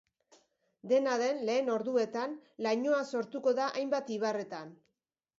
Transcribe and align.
Dena 0.91 1.17
den, 1.21 1.41
lehen 1.49 1.67
orduetan, 1.73 2.33
lainoa 2.67 3.01
sortuko 3.17 3.53
da 3.61 3.67
hainbat 3.75 4.09
ibarretan. 4.17 4.73